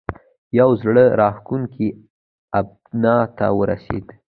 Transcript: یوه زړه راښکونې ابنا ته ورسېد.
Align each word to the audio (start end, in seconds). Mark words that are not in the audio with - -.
یوه 0.59 0.75
زړه 0.81 1.03
راښکونې 1.19 1.87
ابنا 2.59 3.15
ته 3.37 3.45
ورسېد. 3.57 4.05